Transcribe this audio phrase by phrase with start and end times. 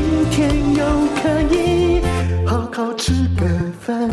[0.00, 0.84] 今天又
[1.16, 2.00] 可以
[2.46, 4.08] 好好吃个饭。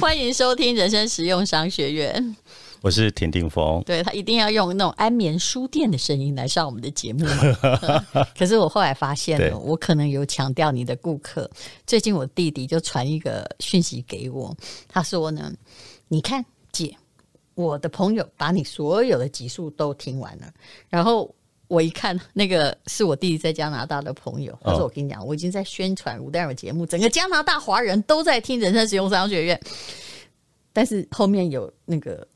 [0.00, 2.36] 欢迎收听人生实用商学院。
[2.80, 7.26] 我是田定峰，对，他一定要用那种安眠书店的声音来上我们的节目。
[8.38, 11.50] 可是我后来发现了，我可能有强调你的顾客。
[11.84, 15.52] 最近我弟弟就传一个讯息给我，他说呢
[16.06, 16.96] ：“你看姐，
[17.56, 20.46] 我的朋友把你所有的集数都听完了。”
[20.88, 21.34] 然后
[21.70, 24.58] 我一看，那个是我弟弟在加拿大的朋友。
[24.62, 29.58] 他说：“我跟你讲，我已经在宣传吴代尔节目，整个加拿大华人都在听人生使用商学院。”
[30.74, 32.26] 但是后面有那个。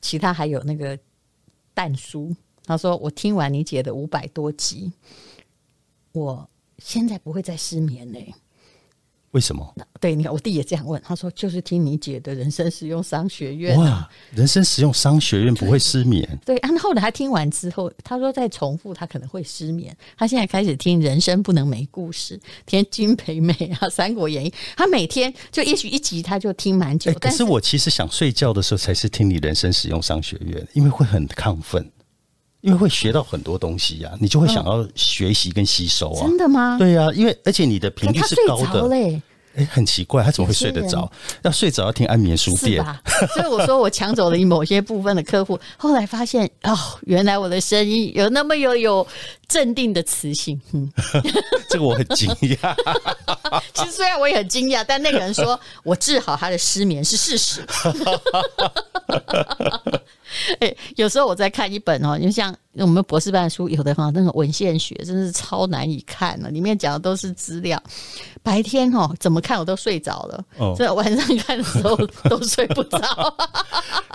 [0.00, 0.98] 其他还有那个
[1.72, 2.30] 蛋叔，
[2.66, 4.92] 他说我听完你姐的五百多集，
[6.12, 8.34] 我现在不会再失眠嘞。
[9.34, 9.74] 为什么？
[10.00, 13.76] 对，你看我弟也这样问，他说就是听你姐的人生实用商学院。
[13.76, 16.38] 哇，人生实用商学院不会失眠？
[16.46, 19.94] 对，然后来他听完之后，他说再重复他可能会失眠。
[20.16, 27.12] 他现在开始听人生不能没故事，听金培美啊，《三国演义》，他每天就也许一集他就听蛮久。
[27.14, 31.90] 可是我其实想睡觉的时候才是听你人生实用商学院，因为会很亢奋。
[32.64, 36.26] 因为会学到很多东西呀、啊，你就会想要学习跟吸收啊。
[36.26, 36.78] 真的吗？
[36.78, 38.88] 对呀、啊，因为而且你的频率是高的。
[38.88, 39.20] 嘞，
[39.54, 41.10] 哎，很奇怪，他怎么会睡得着？
[41.42, 42.82] 要睡着要听安眠书店。
[43.34, 49.06] 所以我说我抢走了你某些部分的客户，后来发现哦，原来我的声音有那么有有
[49.48, 50.60] 镇定的磁性。
[50.72, 50.90] 嗯，
[51.68, 52.74] 这个我很惊讶。
[53.74, 57.64] 其实虽然我也很惊讶，但那个人说 我治好他的失眠是事实。
[60.60, 67.80] 哎、欸，有时候我在看一本哦，就像我们博士班的书，有的哈那个文献学真是超难以看了，里面讲的都是资料。
[68.42, 71.96] 白天哦，怎么看我都睡着了，哦，所以晚上看的时候
[72.28, 72.98] 都睡不着。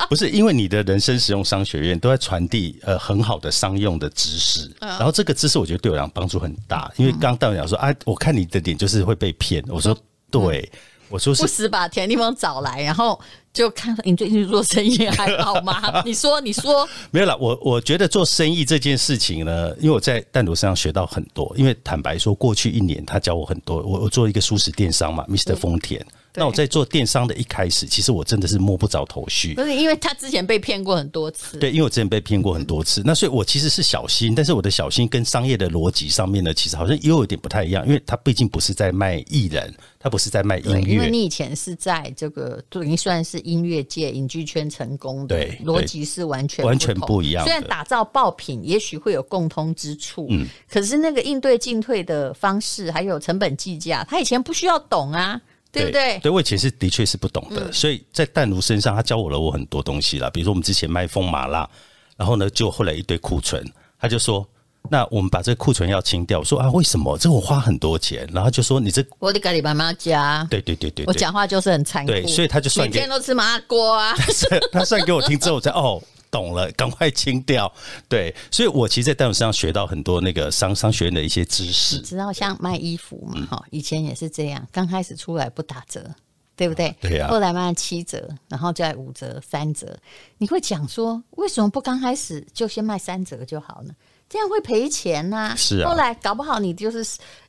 [0.10, 6.92] 不是因为你的人生实用商学院都在传递呃很好的商用的知识，嗯，然后这个知识我觉得对我来讲帮助很大。
[6.98, 9.98] 因为刚刚淡如讲说啊，我看你的脸就是会被骗，我说
[10.32, 10.70] 对。
[10.74, 10.80] 嗯
[11.10, 13.20] 我说是不死把田地方找来，然后
[13.52, 16.02] 就看你最近做生意还好吗？
[16.06, 17.36] 你说，你说没有了。
[17.38, 21.54] 我我觉得做生意这件事情呢，因为我在淡如身上学到很多。
[21.58, 23.82] 因为坦白说，过去一年他教我很多。
[23.82, 25.56] 我我做一个蔬食电商嘛，Mr.
[25.56, 26.06] 丰田。
[26.36, 29.56] 那我在做电商的一开始，其实我真的是摸不着头绪。
[29.56, 31.58] 不是因为他之前被骗过很多次。
[31.58, 40.94] 对，因为我之前被骗过很多次，那所以我其实是小心，但是我的小心跟商业的逻辑上面呢，其实好像又有点不太一样，因为他毕竟不是在卖艺人，他不是在卖音乐。
[40.94, 47.44] 因为你以前是在这个就已经算是音乐界影剧圈成功的，逻辑是完全完全不一样。
[47.44, 55.40] 虽然打造爆品也许会有共通之处，嗯，可是那个应对进退的方式还有成本计价，他以前不需要懂啊。
[55.72, 56.18] 对不对？
[56.18, 60.28] 对，我以前是的确是不懂的，嗯、所以在淡如身上，他教我了我很多东西啦。
[60.32, 61.70] 比如说，我们之前卖风麻辣，
[62.18, 63.64] 然后呢，就后来一堆库存，
[64.00, 64.44] 他就说
[64.90, 67.18] ：“那我们把这个库存要清掉。”我说：“啊，为什么？
[67.18, 72.12] 这我花很多钱。”然后就说：“你这我得给你爸妈加。”对对对对，我讲话就是很残酷。
[72.12, 74.16] 对，所以他就算每天都吃麻辣锅啊。
[74.72, 76.02] 他算给我听之后，我才哦。
[76.32, 77.74] 懂了，赶快清掉。
[78.08, 81.96] 对，所以我其实，在淡如身上学到很多那个商商学院的一些知识。
[81.96, 86.08] 你知道，像卖衣服嘛，哈、嗯，以前也是这样，刚开始出来不打折，
[86.56, 86.96] 对不对？
[87.02, 87.32] 对呀、啊。
[87.32, 89.98] 后来卖七折，然后再五折、三折。
[90.38, 93.94] 你会讲说，为什么不刚开始就先卖三折就好呢？
[94.30, 95.56] 这样会赔钱呐、啊。
[95.56, 95.90] 是啊。
[95.90, 97.04] 后来搞不好你就是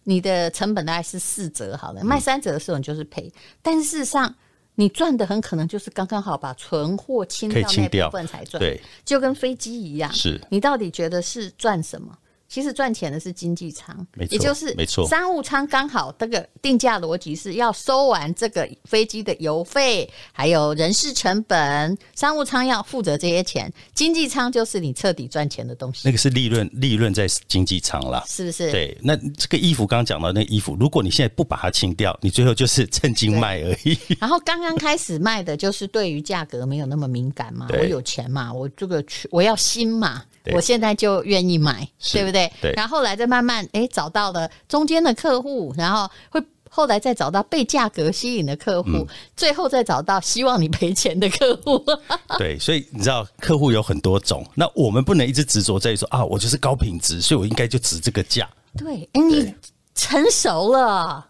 [0.05, 3.33] 你的成本大概是四折好了，卖三折的时候你就是赔，嗯、
[3.63, 4.35] 但事实上。
[4.77, 10.11] 你赚的很可能就是刚刚好把存货清掉那部分才赚，对，就跟飞机一样。
[10.11, 12.17] 是你到底觉得是赚什么？
[12.51, 15.07] 其实赚钱的是经济舱，也就是没错。
[15.07, 26.01] 商务舱刚好这个定价逻辑是要收完这个飞机的油费，还有人事成本，商务舱要负责这些钱，经济舱就是你彻底赚钱的东西。
[26.05, 28.73] 那个是利润，利润在经济舱啦，是不是？
[28.73, 28.99] 对。
[29.01, 33.97] 那这个衣服刚刚讲到那衣服，如果你现在不把它清掉，你最后就是趁机卖而已。
[34.19, 40.25] 然后刚刚开始卖的就是对于价格没有那么敏感嘛，我有钱嘛，我这个去我要新嘛。
[40.55, 42.51] 我现在就愿意买，对不对？
[42.61, 42.73] 对。
[42.73, 49.07] 然后后来再慢慢哎找到了中间的客户，然后会后来再找到被价格吸引的客户，嗯、
[49.37, 51.85] 最后再找到希望你赔钱的客户。
[52.39, 58.49] 对，所以你知道客户有很多种，那我们不能一直执着在于说啊，我就是高品质，所以我应该就值这个价。
[58.79, 59.55] 对，哎，你
[59.95, 61.27] 成熟了。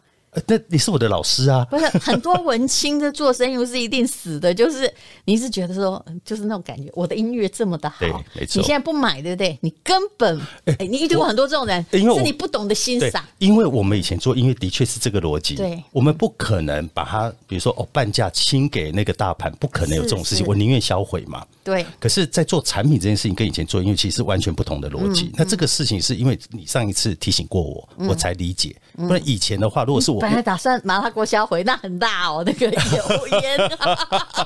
[0.46, 1.66] 那你是我的老师啊！
[1.68, 4.92] 不是很多文青的做生意不是一定死的，就是
[5.24, 7.98] 你是觉得说，就是那种感觉，我的音乐这么的好，
[8.34, 8.60] 没错。
[8.60, 9.58] 你现在不买，对不对？
[9.60, 13.24] 你根本哎，你遇到过很多这种人，因为是你不懂得欣赏。
[13.38, 21.44] 因为我们以前做音乐的确是这个逻辑，对，我们不可能把它，比如说哦，半价清给那个大盘，不可能有这种事情，我宁愿销毁嘛。
[21.64, 21.84] 对。
[21.98, 25.32] 可是，在做产品这件事情，跟以前做音乐其实是完全不同的逻辑。
[25.34, 28.76] 那这个事情是因为你上一次提醒过我，我才理解。
[28.96, 30.19] 不然以前的话，如果是我。
[30.20, 33.58] 本来打算麻辣锅销毁，那很大哦，那个油烟。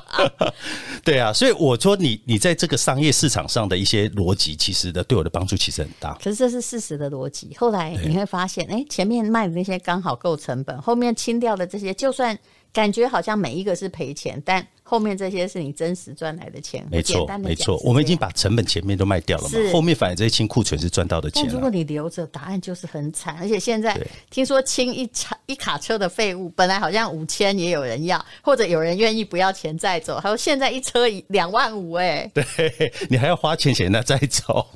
[1.05, 6.15] 对啊，所以我说你，你在这个商业市场上的一些逻辑，其实的对我的帮助其实很大。
[6.15, 7.55] 可是这是事实的逻辑。
[7.59, 12.39] 后来你会发现，哎对，前面卖的那些刚好够成本，后面清掉的这些，就算。
[12.75, 16.85] 感觉好像每一个是赔钱，但后面这些是你真实赚来的钱。
[16.91, 21.49] 没错，没错，我们已经把成本前面都卖掉了嘛，后面反而这些清库存是赚到的钱。
[21.49, 23.37] 如果你留着，答案就是很惨。
[23.39, 23.97] 而且现在
[24.29, 30.19] 听说清一卡一卡车的废物，本来好像五千也有人要，或者有人愿意不要钱再走。
[30.19, 32.45] 还有现在一车两万五，哎，对
[33.09, 34.67] 你还要花钱钱那再走。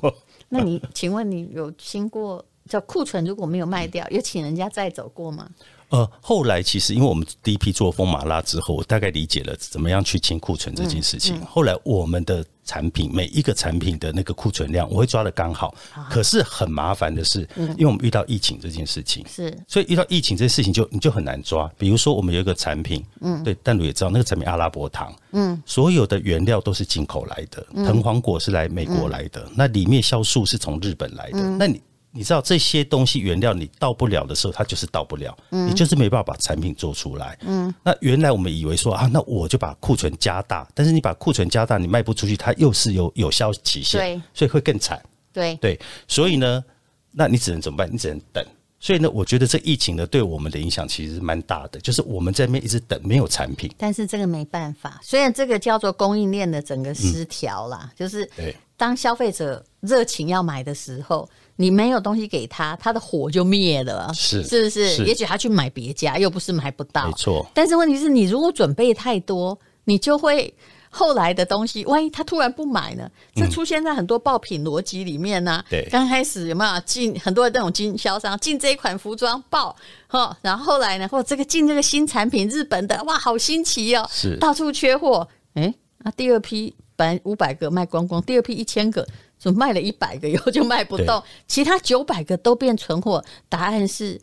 [0.47, 5.49] 那你请问你有清过叫库存如果没有卖掉，有请人家再走过吗？
[5.89, 11.35] 呃，后来其实因为我们第一批做风马拉之后，我大概理解了怎么样去清库存这件事情。
[11.37, 15.73] 嗯嗯、后来我们的产品每一个产品的那个库存量，我会抓的刚好。
[15.95, 21.67] 啊、可是很麻烦的是，嗯、因为我们遇到疫情这件事情，是，所以遇到疫情这件事情就你就很难抓。
[21.75, 31.81] 比如说我们有一个产品，嗯，对，但如也知道那个产品阿拉伯糖，嗯，所有的原料都是进口来的，嗯、藤黄果是来美国来的，嗯、那里面酵素是从日本来的，嗯、那你。
[32.11, 37.37] 你知道这些东西原料你到不了的时候，它就是到不了，嗯、你就是没办法把产品做出来。
[37.41, 44.99] 嗯，那原来我们以为说啊，那我就把库存加大，但是你把库存加大，你卖不出去，它又是有有效期限，对，所以会更惨。
[45.31, 46.63] 对对，所以呢，
[47.11, 47.87] 那你只能怎么办？
[47.91, 48.43] 你只能等。
[48.79, 53.71] 所以呢，我觉得这疫情呢，对我们的影响其实是蛮大的，就是我们在那边一直等，没有产品。
[53.77, 58.27] 但是这个没办法，虽然这个叫做供应链的整个失调啦，嗯、就是
[58.75, 61.29] 当消费者热情要买的时候。
[61.61, 64.95] 你没有东西给他，他的火就灭了，是是不是？
[64.95, 67.45] 是也许他去买别家，又不是买不到，没错。
[67.53, 70.53] 但是问题是你如果准备太多，你就会
[70.89, 73.11] 后来的东西，万一他突然不买呢？
[73.35, 75.65] 这出现在很多爆品逻辑里面呢、啊。
[75.69, 79.75] 对、嗯，刚开始有没有进很多的这种经销商进这一款服装爆
[80.07, 89.05] 哈，然后后来呢，或这个进这个新产品，日本的哇，好新奇哦，是到处缺货，哎，那第二批本来五百个卖光光，第二批一千个。
[89.39, 93.23] 就卖了一百个以后就卖不动，其他九百个都变存货。
[93.47, 94.19] 答案是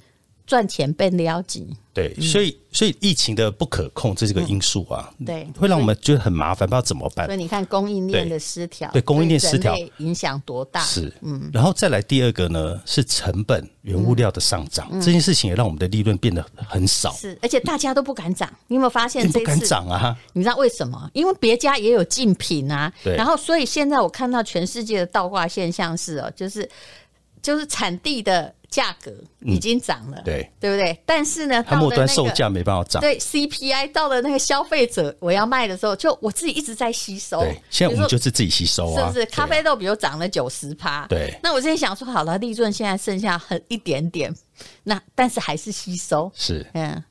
[0.46, 1.69] 赚钱被撩紧。
[1.93, 7.25] 对，所以所以疫情的不可控这是个因素啊，嗯、对，会让我们觉得很麻烦，不知道怎么办。
[7.25, 10.82] 所以你看供应链的失调，对供应链失调影响多大？
[10.82, 17.12] 是，嗯，然后再来第二个呢，是成本原物料的上涨，嗯、这件事情也让我们的利润变得很少。
[17.14, 19.26] 是，而且大家都不敢涨，你有没有发现？
[19.32, 20.14] 不敢涨啊？
[20.34, 21.10] 你知道为什么？
[21.14, 22.92] 因为别家也有竞品啊。
[23.02, 23.16] 对。
[23.16, 26.69] 然后，所以现在我看到全世界的倒挂现象是哦，就是
[27.46, 28.52] 就是产地的。
[28.69, 29.12] 价格
[29.43, 31.00] 已经涨了，嗯、对对不对？
[31.06, 33.00] 但是呢，它末端售价没办法涨。
[33.00, 37.38] 对 CPI 到了那个消费者我要卖的时候，就我自己一直在吸收。
[37.40, 39.26] 对，现在我们就是自己吸收啊，是不是？
[39.26, 41.32] 咖啡豆比如涨了九十趴，对。
[41.44, 44.35] 那我之前想说，好了，利润现在剩下很一点点，
[44.82, 47.02] 那但是还是吸收，是嗯。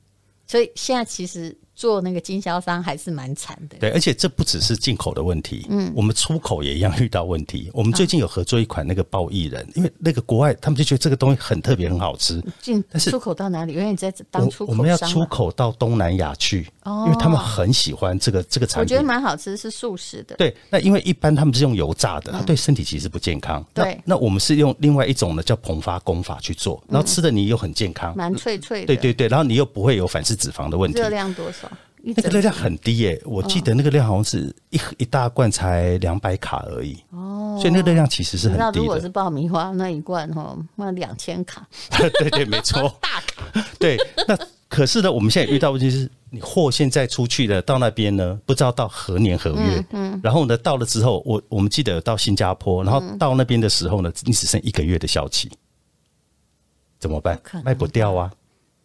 [0.46, 1.58] 所以现在其实。
[1.76, 3.78] 做那个经销商还是蛮惨的。
[3.80, 7.70] 对，而且这不只是进口的问题，嗯，我们出口也一样遇到问题。
[7.74, 12.42] 我们最近有合作一款那个爆薏仁，因为那个国外他们就觉得这个东西很特别，很好吃。
[12.62, 13.74] 进，但是出口到哪里？
[13.74, 18.82] 因为你在当出口我，我们要出口到东南亚去，哦，因为他们很喜欢这个这个产品。
[18.82, 20.36] 我觉得蛮好吃，是素食的。
[20.36, 23.66] 对，那因为一般他们是用油炸的，它对身体其实不健康。
[23.74, 28.88] 对，那我们是用另外一种呢，叫膨发工法去做，然后吃的你又很健康，蛮脆脆的。
[28.88, 31.00] 对对对，然后你又不会有反式脂肪的问题。
[31.00, 31.70] 热量多少？
[32.08, 36.96] 那个热量很低耶、欸，我记得那个量好像是一一大罐才两百卡而已。
[37.10, 38.72] 哦，所以那个热量其实是很低的。
[38.72, 41.68] 那如果是爆米花那一罐哈，那两千卡。
[41.98, 42.96] 对对，没错。
[43.02, 43.68] 大卡。
[43.80, 44.38] 对，那
[44.70, 49.80] 可是呢，我们现在遇到问题是，你货现在出去了，到那边呢，不知道到何年何月。
[49.92, 50.12] 嗯。
[50.14, 55.50] 嗯然后呢，到了之后，我我们记得到新加坡，然后到那边的时候呢，你只剩一个月的效期，
[57.00, 57.42] 怎么办？
[57.64, 58.32] 卖不掉啊。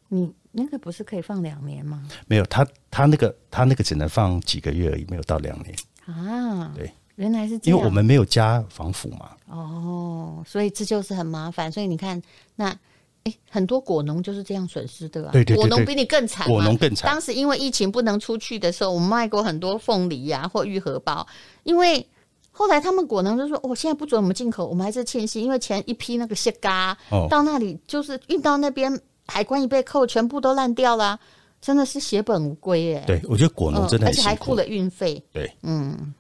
[0.09, 0.33] 你。
[0.53, 2.03] 那个不是可以放两年吗？
[2.27, 5.73] 没有，他他那个他那个只能放几个月而已，没有到两年
[6.07, 6.73] 啊。
[6.75, 9.31] 对，原来是这样，因为我们没有加防腐嘛。
[9.47, 11.71] 哦，所以这就是很麻烦。
[11.71, 12.21] 所以你看，
[12.57, 12.77] 那
[13.25, 15.33] 哎，很多果农就是这样损失的啊。
[15.33, 17.11] 对对对对，果农比你更惨，果农更惨。
[17.11, 21.27] 当时因为疫情不能出去的时候，我们卖过很多凤梨呀、啊、或玉荷包，
[21.65, 22.07] 因为
[22.51, 31.19] 后来他们果农就说：“、哦、现在不准我们进口，我们还是庆幸，因为前一批那个蟹嘎、哦、到那里就是运到那边，海关一被扣，全部都烂掉了，
[31.61, 35.23] 真的是血本无归哎。”对，我觉得果农真的而且还付了运费。
[35.33, 36.15] 对，嗯。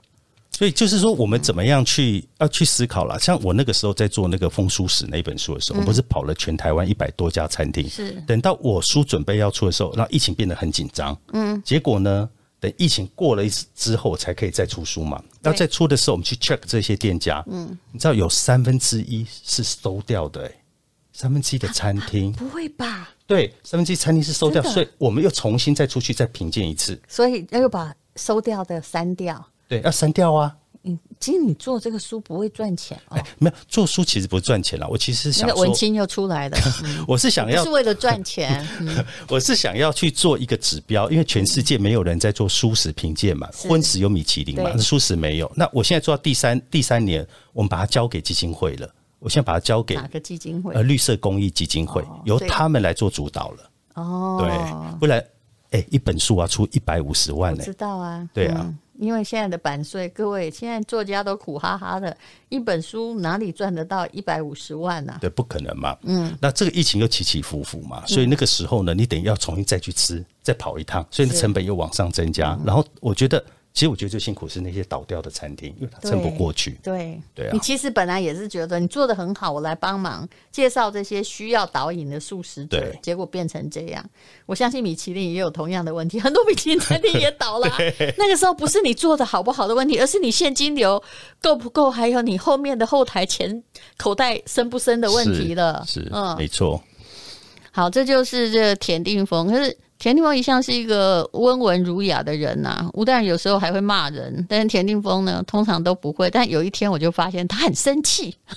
[0.52, 3.18] 所以就是说，我们怎么样去要去思考了？
[3.18, 7.88] 像我那个时候在做那个风书史那本书的时候，我不是跑了全台湾一百多家餐厅。
[7.88, 8.12] 是。
[8.26, 11.16] 等到我书准备要出的时候，然后疫情变得很紧张。
[11.32, 11.62] 嗯。
[11.64, 12.28] 结果呢，
[12.58, 15.22] 等疫情过了一次之后，才可以再出书嘛。
[15.40, 17.42] 那在出的时候，我们去 check 这些店家。
[17.46, 17.78] 嗯。
[17.92, 20.54] 你知道有三分之一是收掉的，欸，
[21.12, 22.32] 三分之一的餐厅。
[22.32, 23.08] 不会吧？
[23.26, 27.00] 对，三分之一餐厅是收掉，所以我们又重新再出去再评鉴一次。
[27.08, 29.42] 所以要又把收掉的删掉。
[29.70, 30.54] 对，要删掉啊！
[30.82, 33.16] 嗯其实你做这个书不会赚钱哦。
[33.16, 34.88] 哎，没有做书其实不赚钱了。
[34.88, 36.58] 我其实想说，那个文青又出来了。
[36.82, 38.66] 嗯、我是想要是为了赚钱。
[38.80, 45.52] 嗯、我是想要去做一个指标，因为全世界没有人在做蔬食评鉴嘛，荤食有米其林嘛，那蔬食没有。
[45.54, 48.90] 那我现在做到第三第三年，我们把它交给基金会了。
[49.18, 50.72] 我现在把它交给哪个基金会？
[50.72, 53.70] 呃，绿色公益基金会，哦、由他们来做主导了。
[53.96, 55.22] 哦，对，不然
[55.70, 57.64] 哎，一本书啊出一百五十万呢、欸。
[57.64, 58.60] 知道啊，对啊。
[58.62, 62.14] 嗯因为现在的版税，各位现在作家都苦哈哈的，
[62.50, 65.18] 一本书哪里赚得到一百五十万呢、啊？
[65.22, 65.96] 对，不可能嘛。
[66.02, 72.58] 嗯，那这个疫情又起起伏伏嘛，所以那个时候呢，你等于要重新再去吃，再跑一趟，所以成本又往上增加。
[72.62, 73.42] 然后我觉得。
[73.72, 76.78] 其实我觉得最辛苦是那些倒掉的餐厅，因为他撑不过去。
[76.82, 84.04] 对对，啊，你其实本来也是觉得你做的很好，我来帮忙介绍这些需要导引的素食者，对结果变成这样。
[84.44, 87.68] 我相信米其林也有同样的问题，很多米其林餐厅也倒了。
[87.78, 91.00] 对那个时候不是你做的好不好的问题，而是你现金流
[91.40, 93.62] 够不够，还有你后面的后台钱
[93.96, 95.84] 口袋深不深的问题了。
[95.86, 96.82] 是，是嗯，没错。
[97.70, 99.78] 好，这就是这个田定峰，可是。
[100.00, 106.30] 田定峰一向是一个温文儒雅的人呐、啊，吴淡如有时候还会骂人，但是田定峰呢，通常都不会。
[106.30, 108.34] 但有一天我就发现他很生气，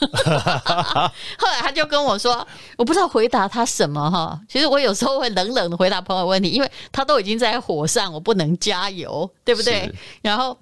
[1.38, 2.48] 后来他就跟我说，
[2.78, 4.40] 我不知道回答他什么哈。
[4.48, 9.94] 其实我有时候会冷冷的回答朋友问题，因为他都已经在火上，我不能加油，对不对？
[10.22, 10.58] 然后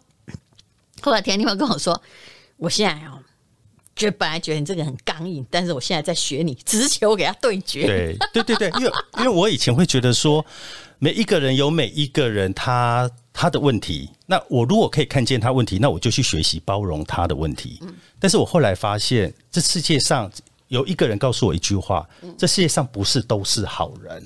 [1.01, 2.01] 后来田定峰跟我说，
[2.57, 3.19] 我现在哦。
[3.95, 7.85] 觉得本来觉得你这个很刚硬，但是我现在在学你直球给他对决。
[7.85, 10.43] 对对对对，因为因为我以前会觉得说，
[10.97, 17.81] 每一个人有每一个人他他的问题，那我如果可以看见他问题，那我就去学习包容他的问题。
[18.19, 20.31] 但是我后来发现，这世界上
[20.69, 22.07] 有一个人告诉我一句话：
[22.37, 24.25] 这世界上不是都是好人。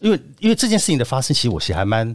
[0.00, 2.14] 因为因为这件事情的发生，其实我是还蛮。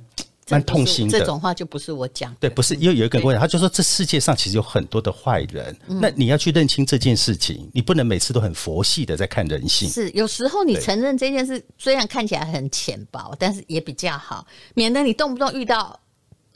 [0.49, 2.33] 蛮痛心的，这种话就不是我讲。
[2.39, 9.89] 对，不是，因为有一个人跟我讲，他就说这世界上其实有很多的坏人，那你要去认清这件事情，你不能每次都很佛系的在看人性。
[9.89, 15.99] 是，有时候你承认这件事虽然看起来很浅薄，但是也比较好，免得你动不动遇到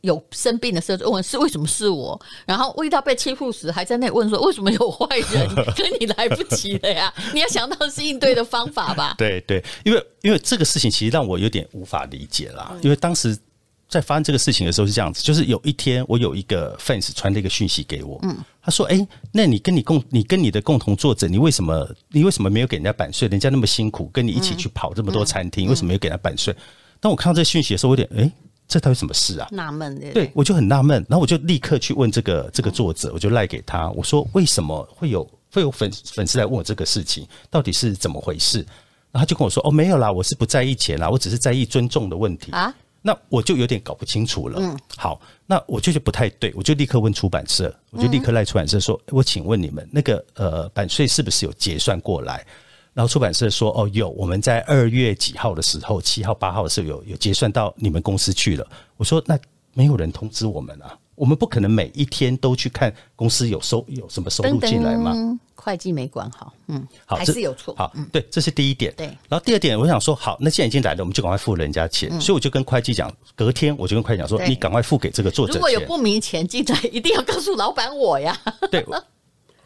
[0.01, 7.13] 有生病的时候就问是为什么是我，然后遇到被欺负时还在那里问说为什么有坏人， 跟你来不及了呀？
[7.33, 9.15] 你要想到是应对的方法吧？
[9.17, 13.37] 对对，因为因为这个事情其实让我有点无法理解啦，因为当时。
[13.91, 23.27] 在发生这个事情的时候是这样子，就是有一天我有一个 fans 传了一个讯息给我，嗯，他说：“哎，那你跟你共你跟你的共同作者，你为什么你为什么没有给人家版税？
[23.27, 26.55] 人家那么辛苦跟你一起去跑这么多餐厅，为什么没有给人家版税？”
[27.01, 28.31] 当我看到这个讯息的时候，我有点哎，
[28.65, 29.49] 这到底什么事啊？
[29.51, 38.59] 纳闷的，对，我就很纳闷，然后我就立刻去问这个这个作者，我就赖给他，我说：“为什么会有会有粉粉丝来问我这个事情，到底是怎么回事？”
[39.11, 44.59] 然后他就跟我说：“哦，没有啦，我是不在意钱啦，我只是在意尊重的问题啊。”那我就有点搞不清楚了。
[44.59, 52.45] 嗯，好，那我就觉得不太对，我就立刻问出版社，我就立刻赖出版社说：“我请问你们那个呃版税是不是有结算过来？”
[52.93, 58.67] 然后出版社说：“哦，有，我们在二月几号的时候，七号、八号的时候有有结算到你们公司去了。”
[58.97, 59.39] 我说：“那
[59.73, 65.13] 没有人通知我们啊。”我们不可能每一天都去看公司有收有什么收入进来吗？
[65.63, 67.75] 会计没管好，嗯，好，还是有错。
[67.77, 68.93] 好，嗯、对，这是第一点。
[68.97, 72.09] 对，然后第二点，我想说，好，那既然已经来了，我们就赶快付人家钱。
[72.11, 75.53] 嗯、所以我就跟会计讲，隔天我就跟会计讲说，你赶快付给这个作者。
[75.53, 78.35] 如果有不明钱进来，一定要告诉老板我呀。
[78.71, 78.85] 对，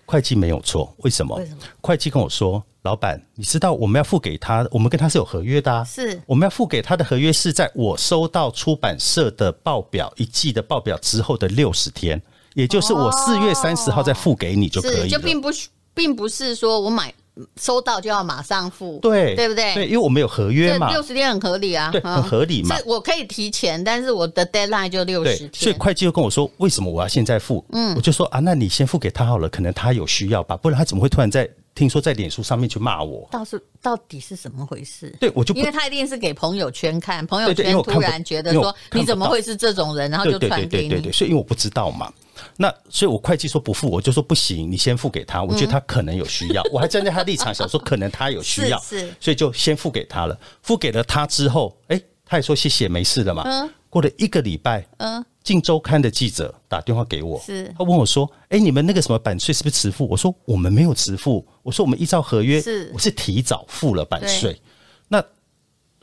[0.06, 1.38] 会计没有错，为什么？
[1.38, 1.58] 为什么？
[1.82, 2.62] 会计跟我说。
[2.86, 5.84] 老板，你知道我们要付给他，我们跟他是有合约的啊。
[5.84, 12.22] 是，我们要付给他的合约是在我收到出版社的报表一季的报表之后的六十天，
[12.54, 15.08] 也就是我四月三十号再付给你就可以了。
[15.08, 15.52] 就并不
[15.96, 17.12] 并不是说我买
[17.60, 19.74] 收到就要马上付，对对不对？
[19.74, 22.76] 对，因为我们有合约嘛，六十天很合理啊，对，很合理嘛。
[22.86, 25.52] 我可以提前，但是我的 deadline 就六十天。
[25.54, 27.66] 所以会计又跟我说，为什么我要现在付？
[27.72, 31.50] 嗯，我就说啊，那你先付给他好了，可能他有需要吧，不然他怎么会突然在。
[31.76, 35.14] 听说在脸书上面去骂我，到是到底是怎么回事？
[35.20, 40.90] 对，我就因为他一定是给朋友圈看，朋友圈突然觉得说你怎么会是这种人，然后就传给你。
[40.90, 42.12] 对对对对，所以因为我不知道嘛，
[42.56, 50.40] 那所以我会计说不付，我就说不行，你先付给他，我觉得他可能有需要，嗯、 我还站在他立场想说可能他有需要，是，所以就先付给他了。
[50.62, 53.44] 付给了他之后，哎、欸，他也说谢谢，没事了嘛。
[53.46, 53.70] 嗯。
[53.90, 64.60] 过了一个礼拜，嗯，镜周刊的记者打电话给我，是，他问我说：“哎、欸，你们那个什么版税是不是迟付？”我说：“我们没有迟付。”我说：“我们依照合约，是，我是提早付了版税。”
[65.08, 65.24] 那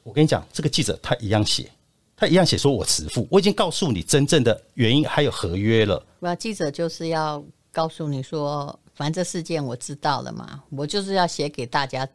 [0.04, 1.68] 我跟你讲，这个记者他一样写，
[2.16, 3.26] 他一样写说我迟付。
[3.28, 6.00] 我已经告诉你真正的原因，还有合约了。
[6.20, 12.08] 那记者就是要告诉你说，反正这事件我知道了嘛，我就是要写给大家。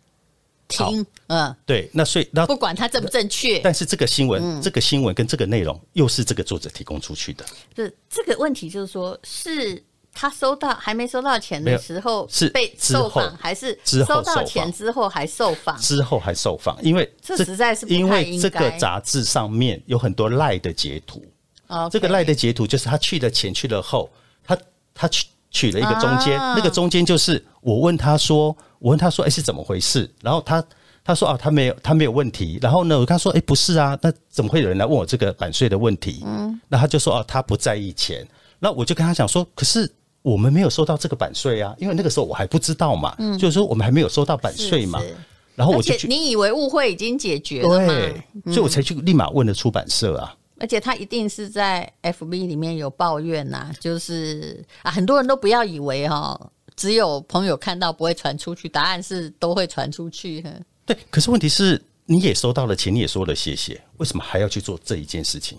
[0.67, 7.45] 听，嗯，对，那所以那不管它正不正确，但是这个新闻，嗯、这个新闻跟这个内容又是这个作者提供出去的。
[7.73, 9.81] 这这个问题就是说，是
[10.13, 15.77] 他收到还没收到钱的时候是被受访，还是收到钱之后还受访？
[15.79, 21.23] 之后还受访，因为这实在是不因为这个杂志上面有很多赖的截图。
[21.67, 24.09] 哦，这个赖的截图就是他去了前去了后，
[24.43, 24.57] 他
[24.93, 28.55] 他取取了一个中间，啊、那个中间就是我问他说。
[28.79, 30.63] 我问他说：“哎、欸，是怎么回事？”然后他
[31.03, 38.27] 他说：“啊，他没有，他没有问题。”然后呢，我跟他说：“哎、欸，不是啊，那怎么会有人来问我这个版税的问题？”嗯，那他就说：“哦、啊，他不在意钱。”
[38.59, 39.89] 那我就跟他讲说：“可是
[40.21, 44.99] 我们没有收到这个版税啊，因为那个时候我还不知道嘛，嗯、就是说我们还没有收到版税嘛。
[45.01, 45.15] 是是”
[45.55, 47.85] 然后我就去，你以为误会已经解决了吗？
[47.87, 50.35] 对，所以我才去立马问了出版社啊。
[50.59, 56.39] 而且他一定是在 FB 里面有抱怨呐、啊，就是啊，很多人都不要以为哈。
[56.77, 60.41] 只有朋友看到不会传出去，答案是都会传出去。
[60.85, 65.57] 对，可是问题是你也收到了钱，你也说了谢谢，为什么还要去做这一件事情？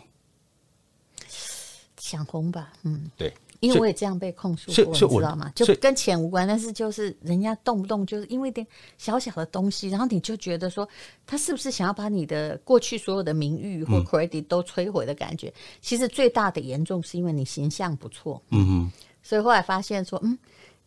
[1.99, 5.53] 想红吧，嗯，对，因为我也这样被控诉过，你知道吗？
[5.55, 10.89] 就跟钱无关，但是就是人家动不动就是因为点小小的东西，然后你就觉得说
[11.27, 15.49] 他是不是想要把你的过去所有的名誉或 credit 都摧毁的感觉？
[15.49, 20.39] 嗯、其实最大的严重是因为你形象不错，嗯哼，所以后来发现说，嗯。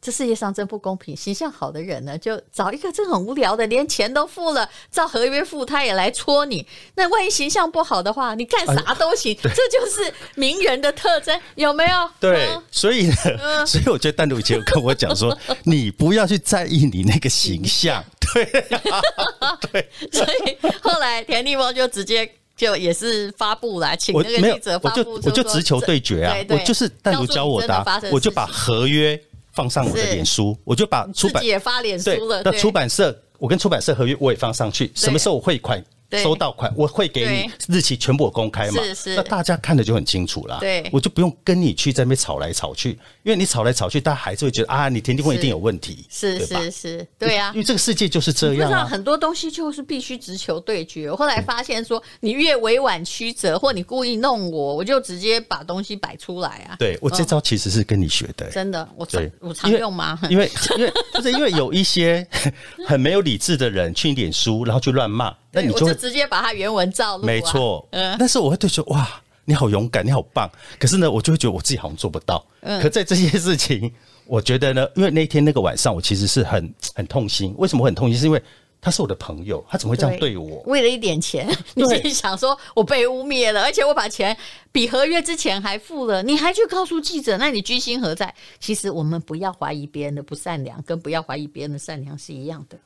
[0.01, 6.65] 这世界上真不公平，形象好的人呢，就找一个这很无聊的，连钱都付了，照合约付，他也来戳你。
[6.95, 9.37] 那万一形象不好的话，你干啥都行。
[9.43, 12.09] 这就是名人的特征，有没有？
[12.19, 18.03] 对，所以呢，所以我觉得单独以前有跟我讲说， 你不要去在意你那个形象。
[18.33, 18.43] 对，
[19.71, 19.87] 对。
[20.11, 29.21] 所以后来田立峰就直接就也是发布了，请那个记者发布，我就直球对决啊，我就是单独教我的，我就把合约。
[29.51, 32.41] 放上我的脸书，我就把出版也发脸书了。
[32.43, 35.83] 那出版社，我跟出版社合约我也放上去，什么时候我汇款？
[36.19, 38.83] 收到款，我会给你日期，全部公开嘛？
[38.83, 40.57] 是是，那大家看的就很清楚啦。
[40.59, 42.91] 对，我就不用跟你去在那边吵来吵去，
[43.23, 48.85] 因为你吵来吵去，大家还是会觉得啊，你田丽峰一定有问题，是是是，对啊，因为这个世界就是这样啊。
[48.85, 51.09] 很多东西就是必须直球对决。
[51.09, 56.75] 我后来发现说，你越委婉曲折，或你故意弄我，我就直接把东西摆出来啊。
[56.77, 60.19] 对，我这招其实是跟你学的，真的，我常我常用吗？
[60.29, 62.25] 因为 因为就是因为有一些
[62.87, 65.35] 很没有理智的人去脸书，然后去乱骂。
[65.51, 67.85] 那你就，就直接把它原文照录，没错。
[67.91, 70.49] 嗯，但是我会对说哇，你好勇敢，你好棒。
[70.79, 72.45] 可是呢，我就会觉得我自己好像做不到。
[72.61, 73.91] 嗯，可在这些事情，
[74.25, 77.53] 我觉得呢，因为那天那个晚上，我其实是很很痛心。
[77.57, 78.17] 为什么会很痛心？
[78.17, 78.41] 是因为
[78.79, 80.61] 他是我的朋友，他怎么会这样对我？
[80.65, 84.35] 为了一点钱， 你自己想说我被污蔑了，而且我把钱
[84.71, 88.33] 比合约之前还付了，你还去告诉记者，那你居心何在？
[88.59, 92.77] 其实我们不要怀疑别人的不善良，跟不要怀疑别人的善良是一样的。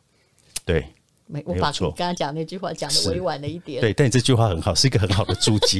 [0.66, 0.86] 对。
[1.28, 3.82] 没，我把你刚刚讲那句话讲的委婉了一点。
[3.82, 5.80] 对，但你这句话很好，是一个很好的注解。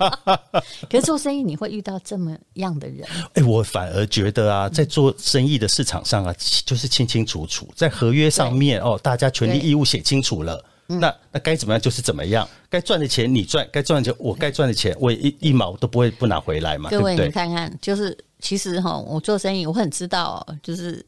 [0.88, 3.06] 可是做生意你会遇到这么样的人？
[3.34, 10.64] 哎、欸，我反而觉得啊，在做生意的市场上啊，就是清清楚楚，在合约上面哦，大家权利义务写清楚了。
[10.86, 16.88] 那那该怎么样就是怎么样，该赚的钱你赚，该赚的钱我该赚的钱，我一一毛都不会不拿回来嘛。
[16.88, 21.04] 各位，你看看，就是其实哈，我做生意我很知道，就是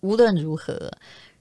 [0.00, 0.90] 无论如何。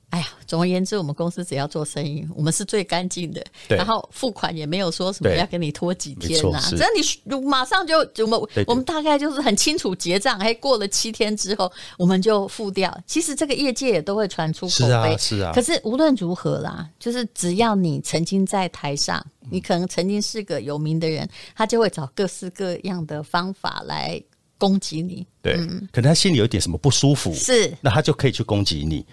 [0.09, 3.43] 哎呀，总而言之，我们公司只要做生意，我们是最干净的。
[3.67, 12.97] 对然后付款也没有说什么要跟你拖几天呐、啊，只要你马上就我们我们大概就是很清楚结账，哎过了七天之后我们就付掉。
[13.05, 15.51] 其实这个业界也都会传出口碑，是啊，是啊。
[15.53, 24.21] 可是无论如何啦，就是只要你曾经在台上，你可能曾经是个有名的人，他就会找各式各样的方法来
[24.57, 25.27] 攻击你。
[25.41, 29.05] 对，嗯、可能他心里有点什么不舒服，是，那他就可以去攻击你。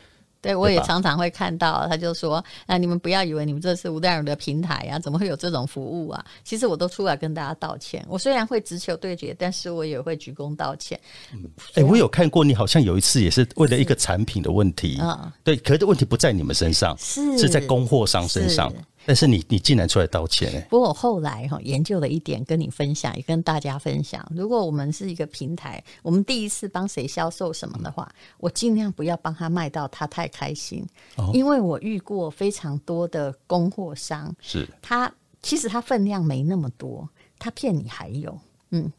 [0.44, 8.04] 对，我也常常会看到，他就说：“啊你们不要以为你们这是吴淡如的平台啊，怎么会有这种服务啊？”其实我都出来跟大家道歉。
[8.06, 11.00] 我虽然会直球对决，但是我也会鞠躬道歉。
[11.32, 18.70] 哎、嗯欸，我有看过，你好像有一次也是为了一个产品的问题，啊，对，可是问题不在你们身上，是是在供货商身上。
[19.06, 20.60] 但是你你竟然出来道歉哎！
[20.70, 24.26] 不过我后来哈研究了一点，跟你分享，也跟大家分享。
[24.34, 30.86] 如果我们是一个平台，我们第一次帮谁销售什么的话，我尽量不要帮他卖到他太开心，
[31.16, 35.12] 哦、因为我遇过非常多的供货商，是他
[35.42, 38.38] 其实他分量没那么多，他骗你还有
[38.70, 38.90] 嗯。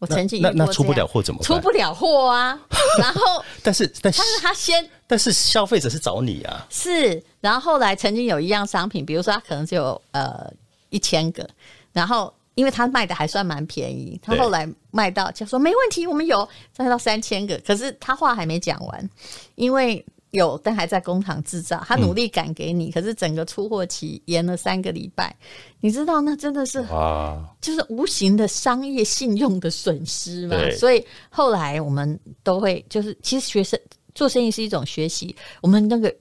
[0.00, 1.40] 我曾经那那出不了货怎么？
[1.44, 2.58] 出不了货啊！
[2.98, 3.20] 然后
[3.62, 6.66] 但是但是他先，但是消费者是找你啊。
[6.68, 10.50] 是，然后后来曾经有一样商品，比如说他可能只有呃
[10.88, 11.48] 一千个，
[11.92, 19.10] 然后因为他卖的还算蛮便宜，他后来卖到就说没问题，我们有卖到三千个，可是他话还没讲完，
[19.54, 20.04] 因为。
[20.30, 21.82] 有，但还在工厂制造。
[21.86, 25.34] 他努力赶给你，嗯、可是整个出货期延了三个礼拜。
[25.80, 30.56] 你知道，那真的是啊，就是无形的商业信用的损失嘛。
[30.72, 33.78] 所以后来我们都会，就是其实学生
[34.14, 35.34] 做生意是一种学习。
[35.60, 36.14] 我们那个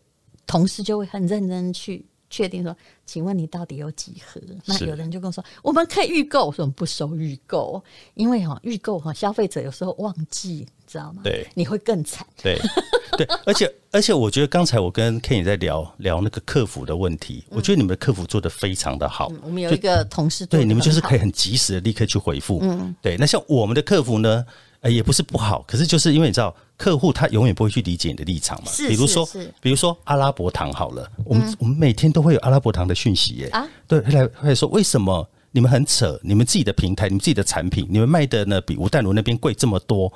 [0.48, 4.40] 同事就会很认真去确定说，请问你到底有几盒？
[4.66, 6.46] 那有人就跟我说，我们可以预购。
[6.48, 10.68] 我说我们不收预购，因为哈预购哈消费者有时候忘记。
[10.90, 11.22] 知道吗？
[11.24, 12.26] 对，你会更惨。
[12.42, 12.60] 对，
[13.16, 19.30] 对，而且而且，我觉得刚才我跟 Ken 也在聊聊那个客服的问题，嗯、我觉得你们的客服做得非常的好。
[19.30, 22.58] 嗯、我们有一个同事对你们就是可以很及时的立刻去回复。
[22.64, 23.16] 嗯，对。
[23.18, 24.44] 那像我们的客服呢，
[24.82, 28.72] 呃，也不是不好，可是就是因为你知道，客户他永远不会去理解你的立场嘛。
[28.88, 29.28] 比如说，
[29.60, 33.48] 比如说阿拉伯糖好了，我们、嗯、我们每天都会有阿拉伯糖的讯息耶。
[33.50, 36.18] 啊，对，后来会说为什么你们很扯？
[36.24, 40.12] 你们自己的平台，你们自己的产品，你们卖的呢比吴淡如那边贵这么多？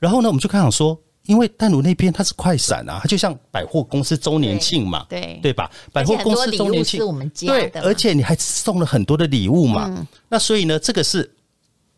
[0.00, 5.70] 然后呢，我们就开始说，因为淡如那边它是快闪啊，它就像百货公司周年庆嘛，对对，吧？
[5.92, 7.00] 百货公司周年庆，
[7.46, 9.86] 对，而且你还送了很多的礼物嘛。
[9.88, 11.30] 嗯、那所以呢，这个是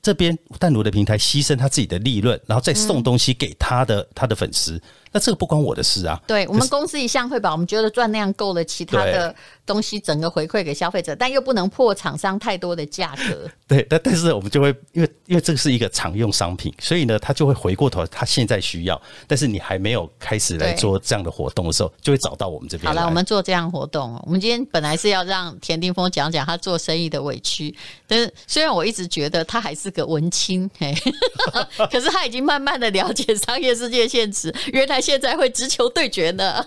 [0.03, 4.81] 这边淡如的平台牺牲他自己的利润，然后再送东西给他的、嗯、他的粉丝。
[5.13, 6.21] 那这个不关我的事啊。
[6.27, 9.35] 对，我们公司一向会把我们觉得赚那样够了，其他的
[9.67, 13.49] 东西整个回馈给消费者，但又不能破厂商太多的价格。
[13.67, 22.87] 对，但但是我们就会因为因为这个是一个常用商品，所以呢，他就会回过头，他现在需要，但是你还没有开始来做这样的活动的时候，就会找到我们这边。
[22.87, 24.21] 好了，我们做这样活动。
[24.25, 27.75] 我们今天本来是要让田定峰讲讲他做生意的委屈，
[28.07, 30.95] 但是虽然我一直觉得他还是个文青，嘿，
[31.91, 35.00] 可是他已经慢慢的了解商业世界现实，原来。
[35.01, 36.65] 现在会直球对决呢，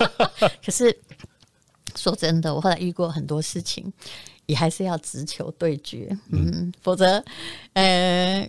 [0.64, 0.96] 可是
[1.94, 3.92] 说真的，我后来遇过很多事情，
[4.46, 7.22] 也还是要直球对决，嗯，否则，
[7.74, 8.48] 呃。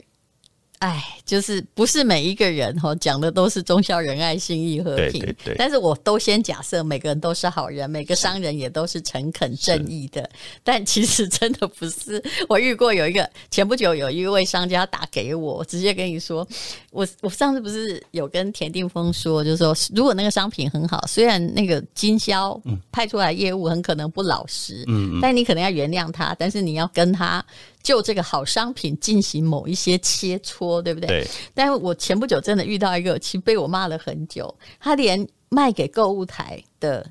[0.80, 10.30] 哎，就是不是每一个人哈讲的都是忠孝仁爱信义和平，对对对，但是我都先假设每个人都是好人，每个商人也都是诚恳正义的。
[10.64, 12.24] 但其实真的不是。
[12.48, 16.48] 我遇过有一个，前不久有一位商家打给我，我直接跟你说，
[16.92, 22.62] 我我上次不是有跟田定峰说，就是说如果那个商品很好，虽然那个经销
[22.92, 27.44] 派出来业务很可能不老实，嗯，但你可能要原谅他，但是你要跟他。
[27.82, 31.08] 就这个好商品进行某一些切磋，对不对？
[31.08, 31.28] 对。
[31.54, 34.54] 但是我前不久真的遇到一个，其实被我骂了很久。
[34.80, 37.10] 他连卖给购物台的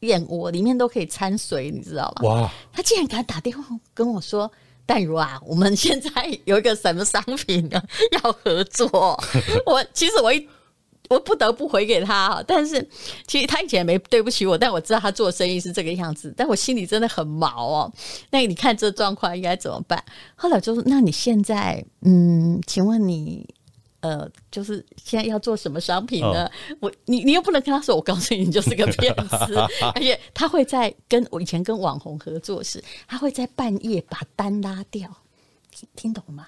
[0.00, 2.28] 燕窝里面都可以掺水，你知道吗？
[2.28, 2.52] 哇！
[2.72, 4.50] 他竟然敢打电话跟我说
[4.86, 7.82] ：“淡如啊，我们现在有一个什么商品呢？
[8.22, 9.18] 要合作。
[9.66, 10.48] ”我其实我一。
[11.08, 12.86] 我不得不回给他哈，但是
[13.26, 17.92] 其实他以前也没对不起我，但我知道他做生意是这个样子，但我心里真的很毛哦。
[18.30, 20.02] 那你看这状况应该怎么办？
[20.36, 23.48] 后来就说：“那你现在，嗯，请问你，
[24.00, 26.44] 呃，就是现在要做什么商品呢？
[26.44, 29.54] 哦、我你你又不能跟他说，我告诉你，你就是个骗子，
[29.94, 35.08] 而且他会在跟我以前跟网红合作时，他会在半夜把单拉掉，
[35.70, 36.46] 听，听懂吗？”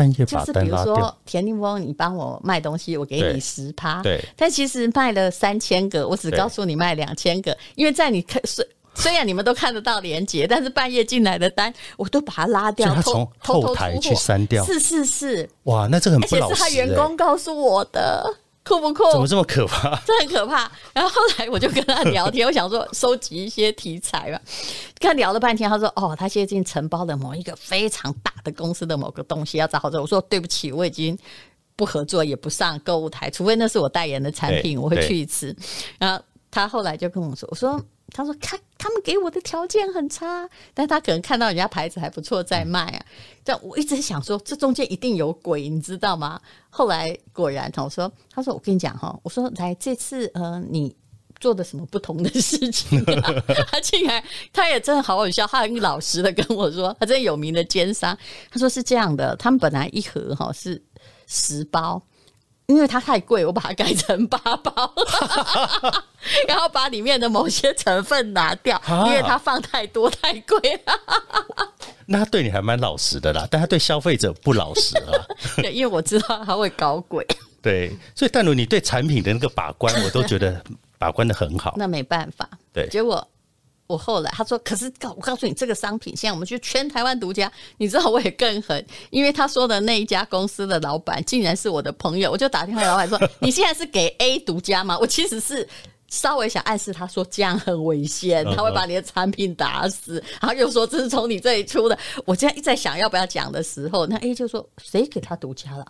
[0.00, 4.02] 半夜把灯拉掉，就是比如说田立翁，你帮我卖东西，我给你十趴。
[4.02, 14.64] 对，但其实卖了三千个，我只告诉你卖两千个，因为在你看虽虽然你们都看得到连接，但是半夜进来的单，我都把它拉掉，他从后台去删掉。
[14.64, 16.54] 是是是，哇，那这很不老实。
[16.54, 18.34] 而且是他员工告诉我的。
[18.70, 19.10] 酷不酷？
[19.10, 20.00] 怎么这么可怕？
[20.06, 20.70] 这很可怕。
[20.92, 24.40] 然后后来我就跟他聊天，我想说收集一些题材吧。
[24.98, 31.18] 跟他聊了半天，他说：“哦，他最近承包了某一个非常大的公司的某个东西要找合作。”我说：“对不起，我已经
[31.74, 35.56] 不合作，也不上购物台，除非那是我代言的产品，我会去一次。”
[35.98, 43.06] 然后他后来就跟我说：“我说。”他说：“看他们给我的条件很差，但他可能看到人家牌子还不错，在卖啊。
[43.44, 46.40] 这样我一直想说，这中间一定有鬼，你知道吗？
[46.68, 50.94] 后来果然，我说：他说我跟你讲哈，我说来这次呃，你
[51.38, 53.34] 做的什么不同的事情、啊？
[53.70, 58.16] 他竟然，他也真的好好笑，他很老实的跟我说，他真的有名的奸商。
[58.50, 60.82] 他说是这样的，他们本来一盒哈是
[61.26, 62.02] 十包，
[62.74, 64.92] 因为它太贵，我把它改成八包，
[66.46, 70.92] 然后把里面的某些成分拿掉，啊、因为它放太多太贵了。
[72.06, 75.10] 那他对你还蛮老实的啦，但他对消费者不老实啊。
[75.62, 77.26] 对，因为我知道他会搞鬼。
[77.60, 80.62] 对，所以淡如，你对产品的那个把关，我都觉得。
[81.00, 82.46] 把关的很好， 那没办法。
[82.74, 83.26] 对，结果
[83.90, 94.96] 我后来他说，可是告我告诉你，这个商品现在我们去全台湾独家，你知道我也更狠，因为他说的那一家公司的老板竟然是我的朋友，我就打电话老板说，你现在是给 A 独家吗？
[95.00, 95.68] 我其实是
[96.08, 101.98] 稍微想暗示他说这样很危险，他会把你的产品打死，然后又说这是从你这里出的。
[102.24, 105.84] 我现在一直在想要不要讲的时候，那 A 就说谁给他独家了？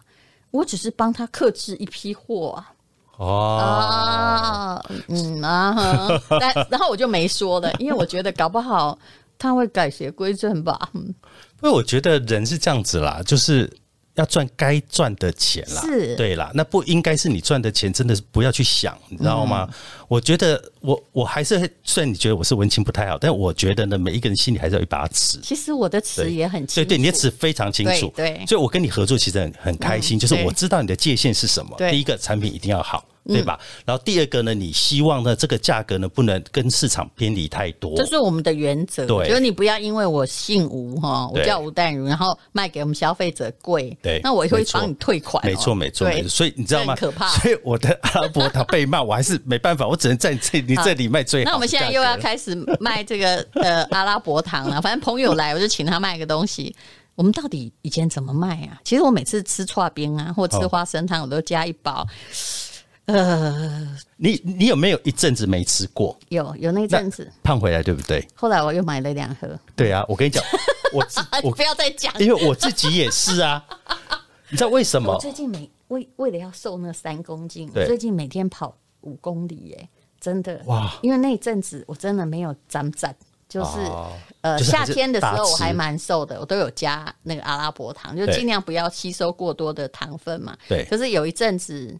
[0.50, 2.72] 我只是帮他克制一批货啊。
[3.20, 6.08] 哦，嗯啊，
[6.40, 8.98] 但然后我就没说了，因为我觉得搞不好
[9.38, 10.88] 他会改邪归正吧。
[10.94, 11.14] 嗯，因
[11.62, 13.70] 为我觉得人是这样子啦，就是。
[14.16, 19.66] 要赚该赚的钱啦，是，对啦，那不应该是你赚的钱，真的是不要去想，你知道吗？
[19.70, 19.74] 嗯、
[20.08, 25.38] 我觉得我我还是虽然你觉得我是文青不太好，但我觉得呢，每一个人心里还是有一把尺。
[25.42, 31.76] 其实我的尺也很清楚，对对，你的尺非常清楚，对，对，所以我跟你合作其实很很开心，嗯、就是我知道你的界限是什么。
[31.78, 33.06] 对，第一个产品一定要好。
[33.26, 33.58] 对吧？
[33.84, 39.06] 然后第二个呢，你希望呢，这个价格呢不能跟市场偏离太多，这是我们的原则。
[39.06, 45.44] 对，就是你不要因为我姓吴哈，我叫吴淡如，然后卖给我们消费者贵，对，那我也会帮你退款。
[45.44, 46.28] 没错，没错，没错。
[46.28, 46.94] 所以你知道吗？
[46.96, 47.28] 可怕。
[47.38, 51.50] 所以我的阿拉伯糖被骂，我还是没办法，我只能在这你这里卖最好。
[51.50, 54.80] 那我们现在又要开始卖这个呃阿拉伯糖了。
[54.80, 56.74] 反正朋友来，我就请他卖个东西。
[57.16, 58.80] 我们到底以前怎么卖啊？
[58.82, 62.06] 其实我每次吃串冰啊，或吃花生汤，我都加一包。
[63.14, 66.16] 呃，你你有没有一阵子没吃过？
[66.28, 68.26] 有有那阵子胖回来，对不对？
[68.34, 69.58] 后来我又买了两盒。
[69.74, 70.42] 对啊，我跟你讲，
[70.94, 71.04] 我
[71.42, 73.64] 我不要再讲，因为我自己也是啊。
[74.50, 75.12] 你知道为什么？
[75.14, 79.88] 我最近每为为了要瘦那三公斤，我最近每天跑五公里，耶，
[80.20, 80.92] 真的哇！
[81.02, 83.14] 因为那阵子我真的没有长长。
[83.50, 83.78] 就是
[84.42, 90.56] 呃，夏天的时候我还蛮瘦的，我都有加那个阿拉伯糖，就尽量不要吸收过多的糖分嘛。
[90.68, 90.84] 对。
[90.84, 91.92] 可是有一阵子，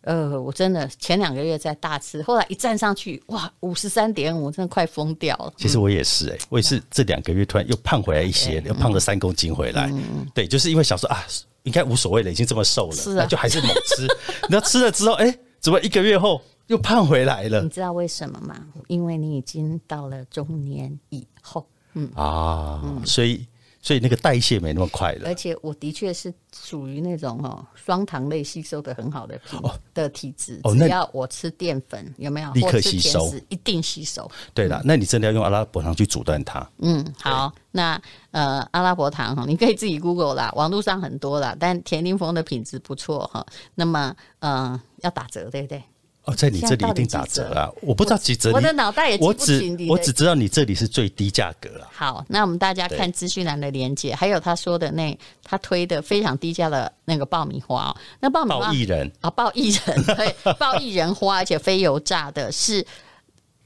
[0.00, 5.52] 呃，我真的前两个月在大吃，后来一站上去，哇，五十三点五，真的快疯掉了。
[5.56, 9.88] 其实我也是哎、欸，我也是这两个月突然又胖回来一些，又胖了三公斤回来。
[9.92, 10.26] 嗯。
[10.34, 11.24] 对，就是因为想说啊，
[11.62, 14.06] 应该无所谓了，已经这么瘦了，是啊，那就还是猛吃。
[14.50, 16.42] 你要吃了之后，哎、欸，怎么一个月后？
[16.70, 18.54] 又胖回来了，你知道为什么吗？
[18.86, 23.44] 因为你已经到了中年以后，嗯啊，嗯、所以
[23.82, 25.26] 所以那个代谢没那么快了。
[25.26, 34.30] 而且我的确是属于那种哦双糖类吸收的很好的体、哦、的体质，哦只要我吃淀粉有没有立刻吸收，一定吸收。
[34.54, 36.64] 对了，那你真的要用阿拉伯糖去阻断它。
[36.78, 43.44] 嗯，好，那呃阿拉伯糖哈，你可以自己 Google 啦，网络上很多啦，但田林峰的品质不错哈。
[43.74, 45.82] 那么呃要打折对不对？
[46.24, 47.70] 哦，在你这里一定打折啊！
[47.80, 49.16] 我不知道几折，我的脑袋也。
[49.18, 51.88] 我只我只知道你这里是最低价格了。
[51.90, 57.96] 好，那我们大家看资讯栏的连接，还有他说的那他推的非常低价的那个爆米花哦。
[58.20, 62.86] 那爆米花薏仁啊，爆薏仁 对，爆薏仁花，而且非油炸的，是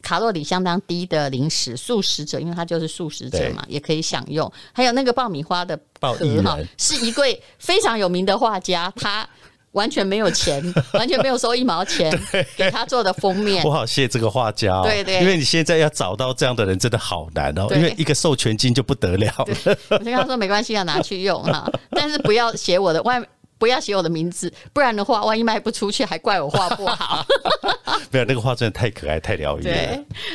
[0.00, 4.50] 卡路里相当低的零食，素食者因为它就是素食者嘛，也可以享用。
[4.72, 9.28] 还有那个爆米花的爆薏仁，是一位非常有名的画家，他。
[9.74, 10.60] 完全没有钱，
[10.94, 12.12] 完全没有收一毛钱
[12.56, 13.62] 给他做的封面。
[13.64, 19.76] 我好谢这个画家哦，对对，因为你现在要找到这样的人真的好难哦，因为一个授权金就不得了了。
[19.90, 23.22] 我就跟他说没关系，要拿去用哈，但是不要写我的外。
[23.64, 27.24] 不要写我的名字，不然的话，万一卖不出去，还怪我画不好。
[28.12, 29.66] 没有，那个画真的太可爱、太疗愈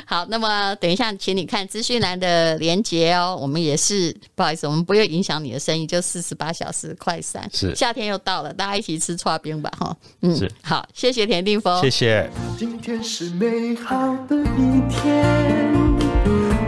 [0.04, 3.38] 好，那么等一下，请你看资讯栏的连结哦。
[3.39, 7.48] 我们也是不好意思，我们不会影响你的生意，就四十八小时快闪。
[7.54, 9.96] 是，夏天又到了，大家一起吃剉冰吧，哈。
[10.24, 10.52] 嗯，是。
[10.63, 12.28] 好，谢谢田定峰，谢谢。
[12.58, 13.96] 今天是美好
[14.28, 15.24] 的一天，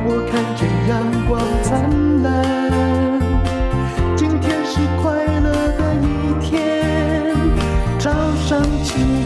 [0.06, 1.42] 我看见阳光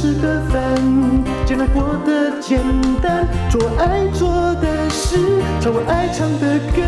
[0.00, 0.58] 吃的饭。
[1.44, 2.60] 尽量过得简
[3.02, 4.30] 单，做爱做
[4.62, 5.18] 的事，
[5.60, 6.82] 唱我爱唱的歌，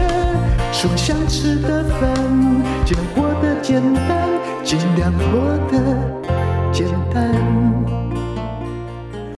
[0.71, 2.15] 吃我想吃的饭，
[2.85, 4.29] 尽量过得简单，
[4.63, 5.75] 尽量过得
[6.73, 7.50] 简单。